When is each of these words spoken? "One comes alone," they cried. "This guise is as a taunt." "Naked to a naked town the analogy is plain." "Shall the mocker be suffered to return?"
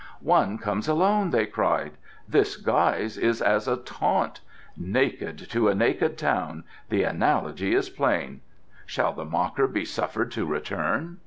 "One 0.25 0.57
comes 0.57 0.87
alone," 0.87 1.29
they 1.29 1.45
cried. 1.45 1.91
"This 2.27 2.57
guise 2.57 3.19
is 3.19 3.39
as 3.39 3.67
a 3.67 3.77
taunt." 3.77 4.41
"Naked 4.75 5.37
to 5.51 5.67
a 5.67 5.75
naked 5.75 6.17
town 6.17 6.63
the 6.89 7.03
analogy 7.03 7.75
is 7.75 7.87
plain." 7.87 8.41
"Shall 8.87 9.13
the 9.13 9.25
mocker 9.25 9.67
be 9.67 9.85
suffered 9.85 10.31
to 10.31 10.45
return?" 10.47 11.19